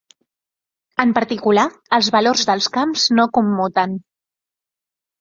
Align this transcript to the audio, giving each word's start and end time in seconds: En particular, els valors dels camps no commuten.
En 1.03 1.11
particular, 1.17 1.67
els 1.99 2.11
valors 2.17 2.49
dels 2.51 2.73
camps 2.81 3.07
no 3.21 3.31
commuten. 3.39 3.99